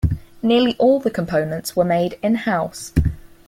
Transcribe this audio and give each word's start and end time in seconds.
Nearly 0.41 0.75
all 0.79 0.99
the 0.99 1.11
components 1.11 1.75
were 1.75 1.83
made 1.85 2.17
in-house. 2.23 2.91